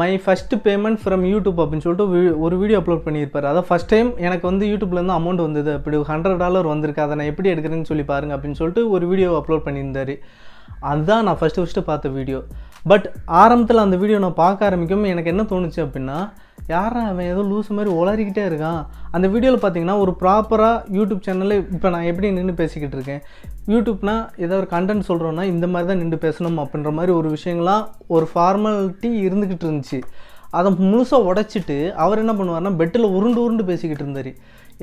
[0.00, 3.48] my first payment from YouTube அப்படின்னு சொல்லிட்டு ஒரு வீடியோ அப்லோட் பண்ணியிருப்பார்.
[3.50, 5.70] அதான் ஃபஸ்ட் டைம் எனக்கு வந்து யூடியூப்லேருந்து அமௌண்ட் வந்தது.
[5.78, 7.04] அப்படி ஹண்ட்ரட் டாலர் வந்திருக்கு.
[7.06, 10.14] அதை நான் எப்படி எடுக்கிறேன்னு சொல்லி பாருங்கள் அப்படின்னு சொல்லிட்டு ஒரு வீடியோ அப்லோட் பண்ணியிருந்தார்.
[10.90, 12.40] அதுதான் நான் ஃபஸ்ட்டு ஃபஸ்ட்டு பார்த்த வீடியோ
[12.90, 13.06] பட்
[13.42, 16.16] ஆரம்பத்தில் அந்த வீடியோ நான் பார்க்க ஆரம்பிக்கும் எனக்கு என்ன தோணுச்சு அப்படின்னா
[16.72, 18.80] யாரா அவன் ஏதோ லூஸ் மாதிரி உளறிக்கிட்டே இருக்கான்.
[19.14, 23.22] அந்த வீடியோவில் பார்த்தீங்கன்னா ஒரு ப்ராப்பராக யூடியூப் சேனலில் இப்போ நான் எப்படி நின்று பேசிக்கிட்டு இருக்கேன்.
[23.72, 27.84] யூடியூப்னா ஏதோ ஒரு கண்டென்ட் சொல்கிறோன்னா இந்த மாதிரி தான் நின்று பேசணும் அப்படின்ற மாதிரி ஒரு விஷயங்கள்லாம்
[28.16, 30.00] ஒரு ஃபார்மாலிட்டி இருந்துக்கிட்டு இருந்துச்சு.
[30.58, 34.32] அதை முழுசாக உடைச்சிட்டு அவர் என்ன பண்ணுவார்னா பெட்டில் உருண்டு உருண்டு பேசிக்கிட்டு இருந்தார்.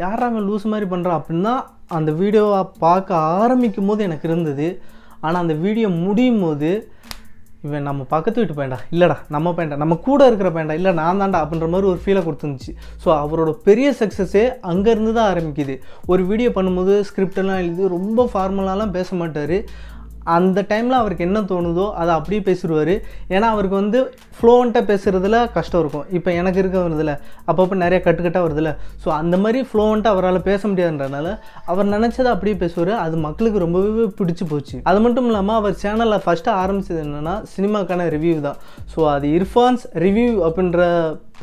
[0.03, 1.53] யார் அவன் லூஸ் மாதிரி பண்ணுறான் அப்படின்னா
[2.00, 4.67] அந்த வீடியோவை பார்க்க ஆரம்பிக்கும் போது எனக்கு இருந்தது
[5.25, 6.71] ஆனால் அந்த வீடியோ முடியும் போது
[7.65, 8.77] இவன் நம்ம பக்கத்து வீட்டு பையன்டா.
[8.93, 9.77] இல்லைடா நம்ம பையன்டா.
[9.81, 10.75] நம்ம கூட இருக்கிற பையன்டா.
[10.79, 12.71] இல்லை நான் தான்டா அப்படின்ற மாதிரி ஒரு ஃபீலை கொடுத்துருந்துச்சு.
[13.03, 15.75] ஸோ அவரோட பெரிய சக்ஸஸே அங்கேருந்து தான் ஆரம்பிக்குது.
[16.11, 19.57] ஒரு வீடியோ பண்ணும்போது ஸ்கிரிப்டெல்லாம் எழுதி ரொம்ப ஃபார்மலாலாம் பேச மாட்டார்.
[20.38, 22.93] அந்த டைமில் அவருக்கு என்ன தோணுதோ அதை அப்படியே பேசிடுவார்
[23.35, 24.00] ஏன்னா அவருக்கு வந்து
[24.38, 26.05] ஃப்ளோவண்ட்டாக பேசுகிறதுல கஷ்டம் இருக்கும்.
[26.17, 27.13] இப்போ எனக்கு இருக்க வருதுல.
[27.50, 28.71] அப்பப்போ நிறைய கட்டுக்கட்டாக வருதுல்ல
[29.03, 31.31] ஸோ அந்த மாதிரி ஃப்ளோவண்ட்டாக அவரால் பேச முடியாதுன்றனால
[31.71, 32.93] அவர் நினச்சதை அப்படியே பேசுவார்.
[33.05, 34.77] அது மக்களுக்கு ரொம்பவே பிடிச்சி போச்சு.
[34.91, 38.59] அது மட்டும் இல்லாமல் அவர் சேனலில் ஃபஸ்ட்டு ஆரம்பித்தது என்னென்னா சினிமாக்கான ரிவ்யூ தான்.
[38.93, 40.81] ஸோ அது இர்ஃபான்ஸ் ரிவ்யூ அப்படின்ற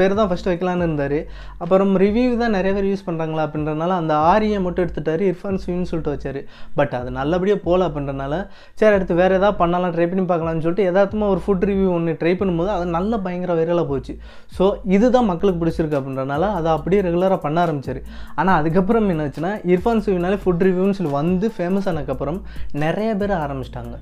[0.01, 1.17] பேர் தான் ஃபஸ்ட்டு வைக்கலான்னு இருந்தார்.
[1.63, 6.15] அப்புறம் ரிவ்யூ தான் நிறைய பேர் யூஸ் பண்ணுறாங்களா அப்படின்றனால அந்த ஆரியை மட்டும் எடுத்துட்டார் இர்ஃபான் ஸ்விம்னு சொல்லிட்டு
[6.15, 6.41] வச்சார்.
[6.79, 8.35] பட் அது நல்லபடியாக போகல அப்படின்றனால
[8.81, 12.35] சரி அடுத்து வேறு எதாவது பண்ணலாம் ட்ரை பண்ணி பார்க்கலாம்னு சொல்லிட்டு எதார்த்தமாக ஒரு ஃபுட் ரிவ்யூ ஒன்று ட்ரை
[12.43, 14.15] பண்ணும்போது அது நல்ல பயங்கர வைரலாக போச்சு.
[14.59, 14.65] ஸோ
[14.97, 18.03] இதுதான் மக்களுக்கு பிடிச்சிருக்கு அப்படின்றனால அதை அப்படியே ரெகுலராக பண்ண ஆரம்பிச்சார்.
[18.41, 22.41] ஆனால் அதுக்கப்புறம் என்னாச்சுன்னா இர்ஃபான் ஸ்விம்னாலே ஃபுட் ரிவ்யூன்னு சொல்லி வந்து ஃபேமஸ் ஆனதுக்கப்புறம்
[22.85, 23.97] நிறைய பேர் ஆரம்பிச்சிட்டாங்க.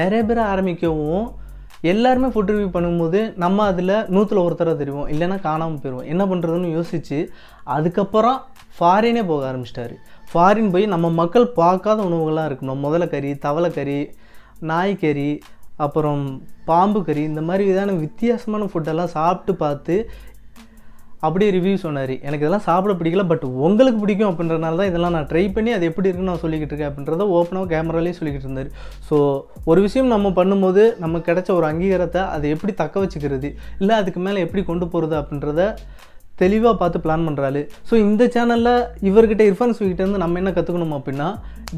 [0.00, 1.26] நிறைய பேர் ஆரம்பிக்கவும்
[1.82, 7.30] எல்லாருமே ஃபுட் ரிவ்யூ பண்ணும்போது நம்ம அதில் நூற்றில் ஒருத்தர தெரியும் இல்லைன்னா காணாமல் போயிடுவோம் என்ன பண்ணுறதுன்னு யோசித்து
[7.64, 8.40] அதுக்கப்புறம்
[8.78, 9.94] ஃபாரினே போக ஆரம்பிச்சிட்டாரு.
[10.32, 14.10] ஃபாரின் போய் நம்ம மக்கள் பார்க்காத உணவுகள்லாம் இருக்கணும் முதல கறி தவளை கறி
[14.62, 15.40] நாய்க்கறி
[15.76, 20.10] அப்புறம் பாம்பு கறி இந்த மாதிரி விதமான வித்தியாசமான ஃபுட்டெல்லாம் சாப்பிட்டு பார்த்து
[21.26, 22.12] அப்படியே ரிவ்யூ சொன்னார்.
[22.26, 26.08] எனக்கு இதெல்லாம் சாப்பிட பிடிக்கல பட் உங்களுக்கு பிடிக்கும் அப்படின்றனால தான் இதெல்லாம் நான் ட்ரை பண்ணி அது எப்படி
[26.08, 28.70] இருக்குன்னு நான் சொல்லிக்கிட்டு இருக்கேன் அப்படின்றத ஓப்பனாக கேமராலேயே சொல்லிக்கிட்டு இருந்தார்.
[29.08, 29.16] ஸோ
[29.70, 33.50] ஒரு விஷயம் நம்ம பண்ணும்போது நமக்கு கிடைச்ச ஒரு அங்கீகாரத்தை அதை எப்படி தக்க வச்சுக்கிறது
[33.82, 35.64] இல்லை அதுக்கு மேலே எப்படி கொண்டு போகிறது அப்படின்றத
[36.42, 38.74] தெளிவாக பார்த்து பிளான் பண்ணுறாரு ஸோ இந்த சேனலில்
[39.08, 41.28] இவர்கிட்ட இர்ஃபான் ஸ்வீகிட்டேருந்து நம்ம என்ன கற்றுக்கணும் அப்படின்னா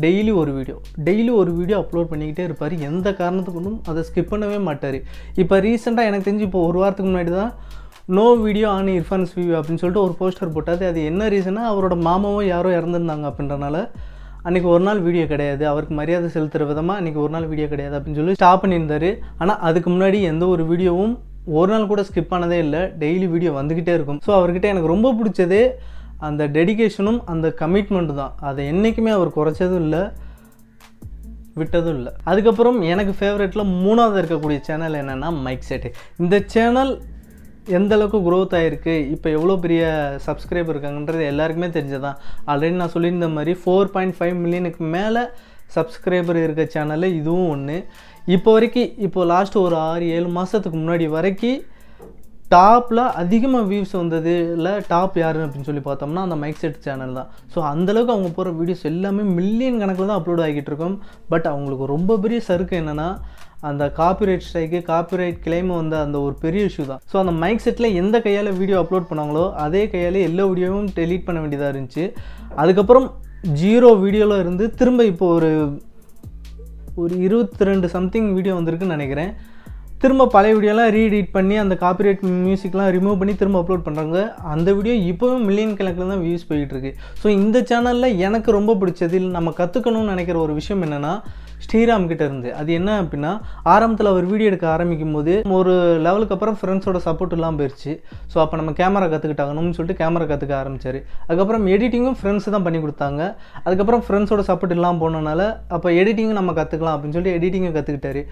[0.03, 2.75] டெய்லி ஒரு வீடியோ டெய்லி ஒரு வீடியோ அப்லோட் பண்ணிக்கிட்டே இருப்பார்.
[2.89, 4.99] எந்த காரணத்துக்கு ஒன்றும் அதை ஸ்கிப் பண்ணவே மாட்டார்.
[5.43, 7.53] இப்போ ரீசெண்டாக எனக்கு தெரிஞ்சு இப்போ ஒரு வாரத்துக்கு முன்னாடி தான்
[8.17, 12.47] no video on Irfan's view அப்படின்னு சொல்லிட்டு ஒரு போஸ்டர் போட்டாது அது என்ன ரீசனாக அவரோட மாமாவும்
[12.53, 13.77] யாரோ இறந்துருந்தாங்க அப்படின்றனால
[14.47, 15.63] அன்றைக்கி ஒரு நாள் வீடியோ கிடையாது.
[15.73, 19.11] அவருக்கு மரியாதை செலுத்துகிற விதமாக அன்றைக்கி ஒரு நாள் வீடியோ கிடையாது அப்படின்னு சொல்லி ஸ்டாப் பண்ணியிருந்தாரு.
[19.43, 21.15] ஆனால் அதுக்கு முன்னாடி எந்த ஒரு வீடியோவும்
[21.59, 22.81] ஒரு நாள் கூட ஸ்கிப் ஆனதே இல்லை.
[23.03, 24.19] டெய்லி வீடியோ வந்துக்கிட்டே இருக்கும்.
[24.27, 25.63] ஸோ அவர்கிட்ட எனக்கு ரொம்ப பிடிச்சதே
[26.29, 28.35] அந்த டெடிகேஷனும் அந்த கமிட்மெண்ட்டு தான்.
[28.49, 30.03] அதை என்றைக்குமே அவர் குறைச்சதும் இல்லை
[31.61, 32.13] விட்டதும் இல்லை.
[32.31, 35.89] அதுக்கப்புறம் எனக்கு ஃபேவரெட்டில் மூணாவது இருக்கக்கூடிய சேனல் என்னென்னா மைக் செட்டு
[36.25, 36.93] இந்த சேனல்
[37.69, 39.83] எந்த அளவுக்கு க்ரோத் ஆகிருக்கு இப்போ எவ்வளோ பெரிய
[40.27, 45.23] சப்ஸ்கிரைபர் இருக்காங்கன்றது எல்லாருக்குமே தெரிஞ்சதான் ஆல்ரெடி நான் சொல்லியிருந்த மாதிரி ஃபோர் பாயிண்ட் ஃபைவ் மில்லியனுக்கு மேலே
[45.75, 47.77] சப்ஸ்கிரைபர் இருக்க சேனலில் இதுவும் ஒன்று
[48.27, 51.61] இப்போ வரைக்கும் இப்போ லாஸ்ட் ஒரு ஆறு ஏழு மாதத்துக்கு முன்னாடி வரைக்கும்
[52.49, 57.29] டாப்பில் அதிகமாக வியூஸ் வந்தது இல்லை டாப் யார் அப்படின்னு சொல்லி பார்த்தோம்னா அந்த மைக் செட் சேனல் தான்
[57.55, 60.97] ஸோ அந்தளவுக்கு அவங்க போகிற வீடியோஸ் எல்லாமே மில்லியன் கணக்கில் தான் அப்லோட் ஆகிட்டு இருக்கும்.
[61.29, 63.09] பட் அவங்களுக்கு ரொம்ப பெரிய சருக்கு என்னென்னா
[63.69, 67.03] அந்த காப்பிரைட் ஸ்ட்ரைக்கு காப்பிரைட் கிளைம் வந்த அந்த ஒரு பெரிய இஷ்யூ தான்.
[67.11, 71.39] ஸோ அந்த மைக் செட்டில் எந்த கையால் வீடியோ அப்லோட் பண்ணாங்களோ அதே கையால் எல்லா வீடியோவும் டெலீட் பண்ண
[71.43, 72.07] வேண்டியதாக இருந்துச்சு.
[72.63, 73.07] அதுக்கப்புறம்
[73.63, 75.51] ஜீரோ வீடியோவில் இருந்து திரும்ப இப்போ ஒரு
[77.03, 79.31] ஒரு இருபத்தி ரெண்டு சம்திங் வீடியோ வந்திருக்குன்னு நினைக்கிறேன்.
[80.03, 84.19] திரும்ப பழைய வீடியோலாம் ரீஎடிட் பண்ணி அந்த காப்பிரைட் மியூசிக்லாம் ரிமூவ் பண்ணி திரும்ப அப்லோட் பண்ணுறாங்க
[84.53, 89.53] அந்த வீடியோ இப்போவும் மில்லியன் கணக்கில் தான் வியூஸ் போயிட்டுருக்கு ஸோ இந்த சேனலில் எனக்கு ரொம்ப பிடிச்சது நம்ம
[89.61, 91.13] கற்றுக்கணும்னு நினைக்கிற ஒரு விஷயம் என்னென்னா
[91.65, 92.49] ஸ்ரீராம் கிட்ட இருந்து.
[92.61, 93.33] அது என்ன அப்படின்னா
[93.75, 95.75] ஆரம்பத்தில் அவர் வீடியோ எடுக்க ஆரம்பிக்கும் போது ஒரு
[96.07, 97.93] லெவலுக்கு அப்புறம் ஃப்ரெண்ட்ஸோட சப்போர்ட் இல்லாமல் போயிடுச்சு
[98.33, 100.99] ஸோ அப்போ நம்ம கேமரா கற்றுக்கிட்டாங்கன்னு சொல்லிட்டு கேமரா கற்றுக்க ஆரம்பிச்சார்.
[101.29, 103.21] அதுக்கப்புறம் எடிட்டிங்கும் ஃப்ரெண்ட்ஸ் தான் பண்ணி கொடுத்தாங்க.
[103.67, 105.43] அதுக்கப்புறம் ஃப்ரெண்ட்ஸோட சப்போர்ட் இல்லாமல் போனனால
[105.77, 108.23] அப்போ எடிட்டிங்கும் நம்ம கற்றுக்கலாம் அப்படின்னு சொல்லிட்டு எடிட்டிங்கை கற்றுக்கிட்டாரு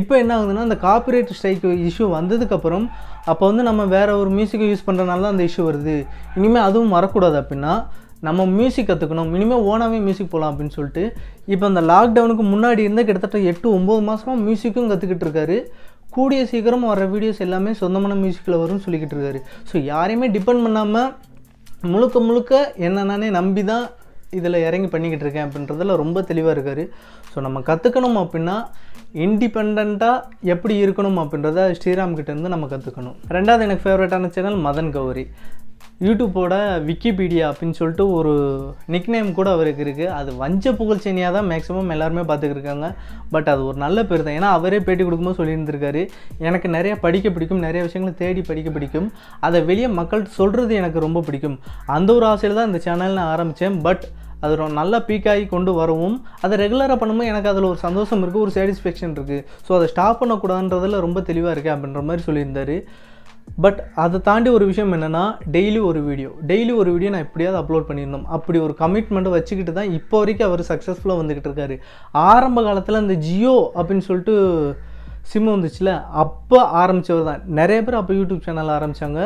[0.00, 2.86] இப்போ என்ன ஆகுதுன்னா அந்த காப்பிரைட் ஸ்ட்ரைக் இஷ்யூ வந்ததுக்கப்புறம்
[3.30, 5.94] அப்போ வந்து நம்ம வேற ஒரு மியூசிக்கை யூஸ் பண்ணுறதுனால தான் அந்த இஷ்யூ வருது.
[6.38, 7.72] இனிமேல் அதுவும் வரக்கூடாது அப்படின்னா
[8.26, 11.02] நம்ம மியூசிக் கற்றுக்கணும் மினிமம் ஓனாகவே மியூசிக் போகலாம் அப்படின்னு சொல்லிட்டு
[11.52, 15.58] இப்போ அந்த லாக்டவுனுக்கு முன்னாடி இருந்த கிட்டத்தட்ட எட்டு ஒம்பது மாதமாக மியூசிக்கும் கற்றுக்கிட்டு இருக்காரு.
[16.16, 19.40] கூடிய சீக்கிரம் வர வீடியோஸ் எல்லாமே சொந்தமான மியூசிக்கில் வரும்னு சொல்லிக்கிட்டு இருக்காரு.
[19.70, 21.12] ஸோ யாரையுமே டிபெண்ட் பண்ணாமல்
[21.92, 23.84] முழுக்க முழுக்க என்ன நானே நம்பி தான்
[24.38, 26.84] இதில் இறங்கி பண்ணிக்கிட்டு இருக்கேன் அப்படின்றதில் ரொம்ப தெளிவாக இருக்கார்.
[27.32, 28.56] ஸோ நம்ம கற்றுக்கணும் அப்படின்னா
[29.24, 35.24] இண்டிபெண்ட்டாக எப்படி இருக்கணும் அப்படின்றத ஸ்ரீராம் கிட்டேருந்து நம்ம கற்றுக்கணும் ரெண்டாவது எனக்கு ஃபேவரட்டான சேனல் மதன் கௌரி.
[36.04, 36.54] யூடியூப்போட
[36.86, 38.32] விக்கிபீடியா அப்படின்னு சொல்லிட்டு ஒரு
[38.94, 42.88] நிக்நேம் கூட அவருக்கு இருக்குது அது வஞ்ச புகழ்ச்சேனியாக தான் மேக்ஸிமம் எல்லாருமே பார்த்துக்கிருக்காங்க.
[43.34, 44.36] பட் அது ஒரு நல்ல பேர் தான்.
[44.38, 46.02] ஏன்னா அவரே பேட்டி கொடுக்கும்போது சொல்லியிருந்திருக்காரு.
[46.48, 49.08] எனக்கு நிறைய படிக்க பிடிக்கும் நிறைய விஷயங்களை தேடி படிக்க பிடிக்கும்.
[49.48, 51.56] அதை வெளியே மக்கள் சொல்கிறது எனக்கு ரொம்ப பிடிக்கும்.
[51.96, 54.06] அந்த ஒரு ஆசையில் தான் இந்த சேனல் நான் ஆரம்பித்தேன் பட்
[54.44, 59.14] அது நல்லா பீக்காகி கொண்டு வரவும் அதை ரெகுலராக பண்ணும்போது எனக்கு அதில் ஒரு சந்தோஷம் இருக்குது ஒரு சாட்டிஸ்ஃபேக்ஷன்
[59.16, 62.76] இருக்குது ஸோ அதை ஸ்டாப் பண்ணக்கூடாதுன்றதில் ரொம்ப தெளிவாக இருக்கேன் அப்படின்ற மாதிரி சொல்லியிருந்தாரு.
[63.48, 65.22] பட் அதை தாண்டி ஒரு விஷயம் என்னென்னா
[65.54, 69.92] டெய்லி ஒரு வீடியோ டெய்லி ஒரு வீடியோ நான் எப்படியாவது அப்லோட் பண்ணியிருந்தோம் அப்படி ஒரு கமிட்மெண்ட்டை வச்சுக்கிட்டு தான்
[69.98, 71.76] இப்போ வரைக்கும் அவர் சக்ஸஸ்ஃபுல்லாக வந்துக்கிட்டு இருக்காரு.
[72.30, 74.34] ஆரம்ப காலத்தில் இந்த ஜியோ அப்படின்னு சொல்லிட்டு
[75.30, 77.40] சிம் வந்துச்சுல அப்போ ஆரம்பித்தவர் தான்.
[77.60, 79.22] நிறைய பேர் அப்போ யூடியூப் சேனல் ஆரம்பித்தாங்க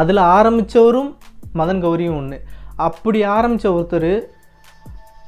[0.00, 1.10] அதில் ஆரம்பித்தவரும்
[1.60, 2.38] மதன் கௌரியும் ஒன்று
[2.88, 4.12] அப்படி ஆரம்பித்த ஒருத்தர்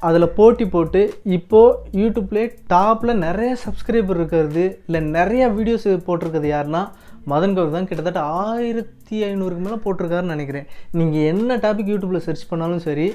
[0.00, 1.00] அதில் போட்டி போட்டு
[1.36, 6.82] இப்போது யூடியூப்லேயே டாப்பில் நிறைய சப்ஸ்கிரைபர் இருக்கிறது இல்லை நிறைய வீடியோஸ் போட்டிருக்கிறது யாருன்னா
[7.30, 10.66] மதன் கௌரி தான் கிட்டத்தட்ட ஆயிரத்தி ஐநூறுக்கு மேலே போட்டிருக்காருன்னு நினைக்கிறேன்.
[10.98, 13.06] நீங்கள் என்ன டாபிக் யூடியூப்பில் சர்ச் பண்ணாலும் சரி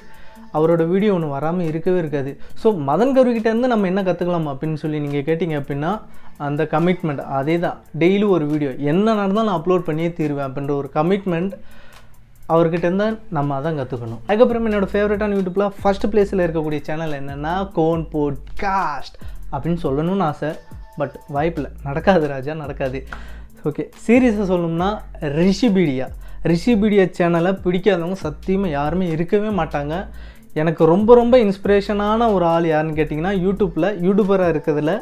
[0.58, 2.32] அவரோட வீடியோ ஒன்று வராமல் இருக்கவே இருக்காது.
[2.62, 5.92] ஸோ மதன் கருவிக்கிட்டேருந்து நம்ம என்ன கற்றுக்கலாம் அப்படின்னு சொல்லி நீங்கள் கேட்டிங்க அப்படின்னா
[6.48, 10.90] அந்த கமிட்மெண்ட் அதே தான் டெய்லி ஒரு வீடியோ என்ன நடந்தாலும் நான் அப்லோட் பண்ணியே தீருவேன் அப்படின்ற ஒரு
[10.98, 11.56] கமிட்மெண்ட்
[12.56, 18.04] அவர்கிட்ட இருந்தால் நம்ம அதான் கற்றுக்கணும் அதுக்கப்புறம் என்னோடய ஃபேவரட்டான யூடியூப்பில் ஃபஸ்ட் பிளேஸில் இருக்கக்கூடிய சேனல் என்னென்னா கோன்
[18.14, 19.18] போட் காஸ்ட்
[19.54, 20.52] அப்படின்னு சொல்லணும்னு ஆசை.
[21.00, 23.00] பட் வாய்ப்பில் நடக்காது ராஜா நடக்காது.
[23.68, 24.90] ஓகே சீரியஸாக சொல்லணும்னா
[25.40, 26.08] ரிஷிபீடியா.
[26.52, 29.94] ரிஷிபீடியா சேனலை பிடிக்காதவங்க சத்தியமாக யாருமே இருக்கவே மாட்டாங்க.
[30.62, 34.94] எனக்கு ரொம்ப ரொம்ப இன்ஸ்பிரேஷனான ஒரு ஆள் யாருன்னு கேட்டிங்கன்னா யூடியூப்பில் யூடியூபராக இருக்கிறதுல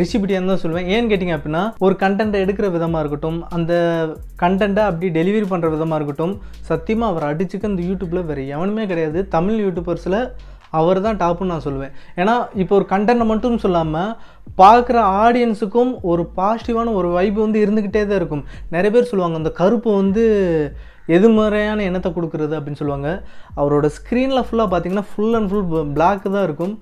[0.00, 0.88] ரிசிபிட்டியான்னு தான் சொல்லுவேன்.
[0.94, 3.72] ஏன்னு கேட்டிங்க அப்படின்னா ஒரு கண்டென்ட்டை எடுக்கிற விதமாக இருக்கட்டும் அந்த
[4.42, 6.34] கண்டென்ட்டை அப்படி டெலிவரி பண்ணுற விதமாக இருக்கட்டும்
[6.70, 9.20] சத்தியமாக அவர் அடிச்சுக்க இந்த யூடியூப்பில் வேறு எவனுமே கிடையாது.
[9.36, 10.18] தமிழ் யூடியூபர்ஸில்
[10.78, 11.92] அவர் தான் டாப்புன்னு நான் சொல்லுவேன்.
[12.20, 14.14] ஏன்னா இப்போ ஒரு கண்டென்ட் மட்டும் சொல்லாமல்
[14.62, 18.44] பார்க்குற ஆடியன்ஸுக்கும் ஒரு பாசிட்டிவான ஒரு வைப் வந்து இருந்துக்கிட்டே தான் இருக்கும்.
[18.74, 20.24] நிறைய பேர் சொல்லுவாங்க அந்த கருப்பு வந்து
[21.16, 23.08] எதிர்மறையான எண்ணத்தை கொடுக்குறது அப்படின்னு சொல்லுவாங்க.
[23.60, 26.74] அவரோட ஸ்க்ரீனில் ஃபுல்லாக பார்த்தீங்கன்னா ஃபுல் அண்ட் ஃபுல் பிளாக் தான் இருக்கும்.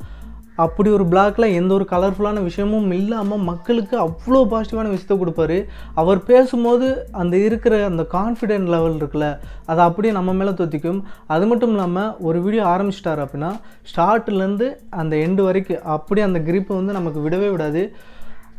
[0.64, 5.58] அப்படி ஒரு பிளாக்ல எந்த ஒரு கலர்ஃபுல்லான விஷயமும் இல்லாமல் மக்களுக்கு அவ்வளோ பாசிட்டிவான விஷயத்த கொடுப்பாரு.
[6.00, 6.88] அவர் பேசும்போது
[7.22, 9.28] அந்த இருக்கிற அந்த கான்ஃபிடென்ட் லெவல் இருக்குல்ல
[9.66, 11.00] அதை அப்படியே நம்ம மேலே தொத்திக்கும்.
[11.34, 13.50] அது மட்டும் இல்லாமல் ஒரு வீடியோ ஆரம்பிச்சிட்டார் அப்படின்னா
[13.92, 14.68] ஸ்டார்ட்லேருந்து
[15.02, 17.84] அந்த எண்டு வரைக்கும் அப்படியே அந்த கிரிப்பை வந்து நமக்கு விடவே விடாது.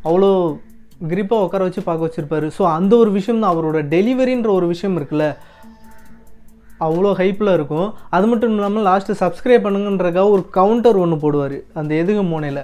[0.09, 0.31] அவ்வளோ
[1.11, 2.47] கிரிப்பாக உட்கார வச்சு பார்க்க வச்சுருப்பாரு.
[2.57, 5.25] ஸோ அந்த ஒரு விஷயம் தான் அவரோட டெலிவரின்ற ஒரு விஷயம் இருக்குல்ல.
[6.87, 7.87] அவ்வளோ ஹைப்பில் இருக்கும்.
[8.17, 11.57] அது மட்டும் இல்லாமல் லாஸ்ட்டு சப்ஸ்கிரைப் பண்ணுங்கன்றக்காக ஒரு கவுண்டர் ஒன்று போடுவார்.
[11.79, 12.61] அந்த எதுகு மூனையில்.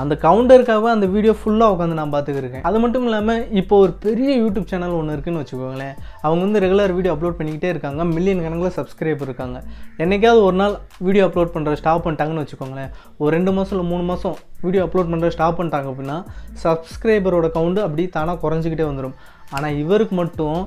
[0.00, 4.66] அந்த கவுண்டருக்காக அந்த வீடியோ ஃபுல்லாக உட்காந்து நான் பார்த்துக்கிருக்கேன் அது மட்டும் இல்லாமல் இப்போ ஒரு பெரிய யூடியூப்
[4.72, 5.94] சேனல் ஒன்று இருக்குன்னு வச்சுக்கோங்களேன்.
[6.24, 8.04] அவங்க வந்து ரெகுலர் வீடியோ அப்லோட் பண்ணிக்கிட்டே இருக்காங்க.
[8.16, 9.58] மில்லியன் கணக்கில் சப்ஸ்கிரைப் இருக்காங்க.
[10.04, 10.74] என்றைக்காவது ஒரு நாள்
[11.06, 12.90] வீடியோ அப்லோட் பண்ணுற ஸ்டாப் பண்ணிட்டாங்கன்னு வச்சுக்கோங்களேன்.
[13.22, 16.18] ஒரு ரெண்டு மாதம் இல்லை மூணு மாதம் வீடியோ அப்லோட் பண்ணுற ஸ்டாப் பண்ணிட்டாங்க அப்படின்னா
[16.64, 19.16] சப்ஸ்கிரைபரோட கவுண்டு அப்படி தானாக குறைஞ்சிக்கிட்டே வந்துடும்
[19.56, 20.58] ஆனால் இவருக்கு மட்டும்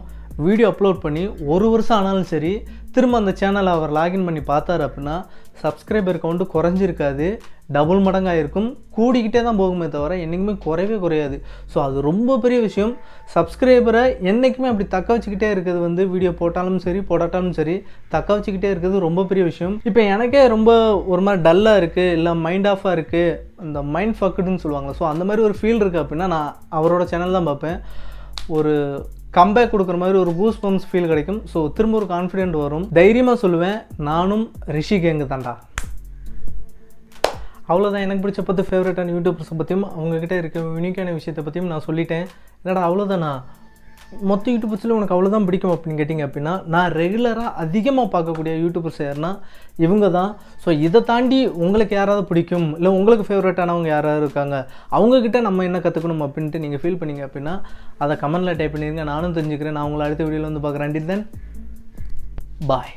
[0.46, 1.24] வீடியோ அப்லோட் பண்ணி
[1.54, 2.54] ஒரு வருஷம் ஆனாலும் சரி
[2.96, 5.16] திரும்ப அந்த சேனலை அவர் லாகின் பண்ணி பார்த்தார் அப்படின்னா
[5.62, 7.28] சப்ஸ்கிரைபர் கவுண்ட்டு குறைஞ்சிருக்காது
[7.76, 11.38] டபுள் மடங்காக இருக்கும் கூடிக்கிட்டே தான் போகுமே தவிர என்றைக்குமே குறையவே குறையாது.
[11.72, 12.92] ஸோ அது ரொம்ப பெரிய விஷயம்.
[13.36, 14.02] சப்ஸ்கிரைபரை
[14.32, 17.76] என்றைக்குமே அப்படி தக்க வச்சுக்கிட்டே இருக்கிறது வந்து வீடியோ போட்டாலும் சரி போடாட்டாலும் சரி
[18.16, 19.78] தக்க வச்சுக்கிட்டே இருக்கிறது ரொம்ப பெரிய விஷயம்.
[19.92, 20.72] இப்போ எனக்கே ரொம்ப
[21.14, 25.48] ஒரு மாதிரி டல்லாக இருக்குது இல்லை மைண்ட் ஆஃபாக இருக்குது இந்த மைண்ட் ஃபக்குடுன்னு சொல்லுவாங்க ஸோ அந்த மாதிரி
[25.50, 27.80] ஒரு ஃபீல் இருக்குது அப்படின்னா நான் அவரோட சேனல் தான் பார்ப்பேன்.
[28.58, 28.76] ஒரு
[29.36, 31.38] கம்பேக் கொடுக்குற மாதிரி ஒரு பூஸ் பம்ப்ஸ் ஃபீல் கிடைக்கும்.
[31.52, 32.86] ஸோ திரும்ப ஒரு கான்ஃபிடென்ட் வரும்.
[32.98, 33.78] தைரியமாக சொல்லுவேன்
[34.10, 34.44] நானும்
[34.78, 35.54] ரிஷி கேங்கு தான்டா.
[37.72, 42.26] அவ்வளோதான் எனக்கு பிடிச்ச பத்து ஃபேவரட்டான யூடியூபர்ஸை பற்றியும் அவங்கக்கிட்ட இருக்க யூனிக்கான விஷயத்தை பற்றியும் நான் சொல்லிட்டேன்.
[42.62, 43.32] என்னடா அவ்வளோதானா
[44.30, 49.32] மொத்த யூடியூபர்ஸில் உனக்கு அவ்வளோதான் பிடிக்கும் அப்படின்னு கேட்டிங்க அப்படின்னா நான் ரெகுலராக அதிகமாக பார்க்கக்கூடிய யூடியூபர்ஸ் யாருன்னா
[49.86, 50.32] இவங்க தான்
[50.64, 52.68] ஸோ இதை தாண்டி உங்களுக்கு யாராவது பிடிக்கும்?
[52.80, 54.58] இல்லை உங்களுக்கு ஃபேவரட்டானவங்க யாராவது இருக்காங்க?
[54.98, 57.56] அவங்கக்கிட்ட நம்ம என்ன கற்றுக்கணும் அப்படின்ட்டு நீங்கள் ஃபீல் பண்ணீங்க அப்படின்னா
[58.06, 59.78] அதை கமெண்ட்டில் டைப் பண்ணிடுங்க நானும் தெரிஞ்சுக்கிறேன்.
[59.80, 61.08] நான் உங்களை அடுத்த வீடியோவில் வந்து பார்க்குறேன்.
[61.12, 61.26] தென்
[62.72, 62.94] பாய்